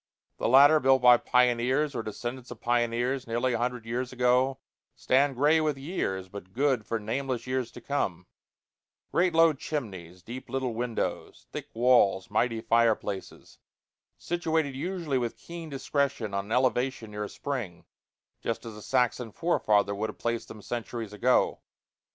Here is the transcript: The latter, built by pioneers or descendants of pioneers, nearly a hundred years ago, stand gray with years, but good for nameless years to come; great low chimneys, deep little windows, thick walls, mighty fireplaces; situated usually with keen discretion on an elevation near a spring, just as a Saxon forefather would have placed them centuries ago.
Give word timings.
The 0.37 0.49
latter, 0.49 0.79
built 0.79 1.03
by 1.03 1.17
pioneers 1.17 1.93
or 1.93 2.01
descendants 2.01 2.49
of 2.49 2.59
pioneers, 2.59 3.27
nearly 3.27 3.53
a 3.53 3.59
hundred 3.59 3.85
years 3.85 4.11
ago, 4.11 4.57
stand 4.95 5.35
gray 5.35 5.61
with 5.61 5.77
years, 5.77 6.27
but 6.27 6.53
good 6.53 6.87
for 6.87 6.99
nameless 6.99 7.45
years 7.45 7.71
to 7.73 7.81
come; 7.81 8.25
great 9.11 9.35
low 9.35 9.53
chimneys, 9.53 10.23
deep 10.23 10.49
little 10.49 10.73
windows, 10.73 11.45
thick 11.51 11.67
walls, 11.75 12.31
mighty 12.31 12.61
fireplaces; 12.61 13.59
situated 14.17 14.75
usually 14.75 15.19
with 15.19 15.37
keen 15.37 15.69
discretion 15.69 16.33
on 16.33 16.45
an 16.45 16.51
elevation 16.51 17.11
near 17.11 17.25
a 17.25 17.29
spring, 17.29 17.85
just 18.41 18.65
as 18.65 18.75
a 18.75 18.81
Saxon 18.81 19.31
forefather 19.31 19.93
would 19.93 20.09
have 20.09 20.17
placed 20.17 20.47
them 20.47 20.63
centuries 20.63 21.13
ago. 21.13 21.59